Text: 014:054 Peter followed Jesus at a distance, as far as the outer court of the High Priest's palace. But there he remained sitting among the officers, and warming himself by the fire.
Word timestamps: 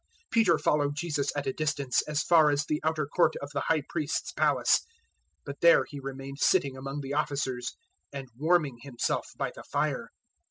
014:054 0.31 0.31
Peter 0.31 0.57
followed 0.57 0.95
Jesus 0.95 1.31
at 1.35 1.45
a 1.45 1.53
distance, 1.53 2.01
as 2.07 2.23
far 2.23 2.49
as 2.49 2.65
the 2.65 2.81
outer 2.83 3.05
court 3.05 3.35
of 3.35 3.51
the 3.51 3.59
High 3.61 3.83
Priest's 3.87 4.31
palace. 4.31 4.79
But 5.45 5.61
there 5.61 5.85
he 5.87 5.99
remained 5.99 6.39
sitting 6.39 6.75
among 6.75 7.01
the 7.01 7.13
officers, 7.13 7.75
and 8.11 8.27
warming 8.35 8.79
himself 8.81 9.27
by 9.37 9.51
the 9.53 9.61
fire. 9.63 10.09